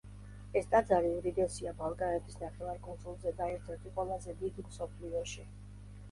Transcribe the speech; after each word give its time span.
ეს 0.59 0.67
ტაძარი 0.69 1.09
უდიდესია 1.17 1.73
ბალკანეთის 1.81 2.39
ნახევარკუნძულზე 2.43 3.33
და 3.41 3.49
ერთი-ერთი 3.57 3.91
ყველაზე 3.99 4.35
დიდი 4.39 4.65
მსოფლიოში. 4.71 5.45